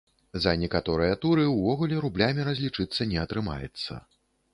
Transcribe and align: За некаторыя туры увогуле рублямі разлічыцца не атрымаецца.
За 0.43 0.51
некаторыя 0.61 1.17
туры 1.25 1.43
увогуле 1.57 1.99
рублямі 2.05 2.45
разлічыцца 2.47 3.07
не 3.13 3.21
атрымаецца. 3.25 4.01